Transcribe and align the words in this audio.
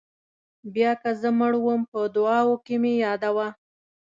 بیا 0.73 0.91
که 1.01 1.11
زه 1.21 1.29
مړ 1.39 1.53
وم 1.63 1.81
په 1.91 1.99
دعاوو 2.15 2.55
کې 2.65 2.75
مې 2.81 2.93
یادوه. 3.03 3.47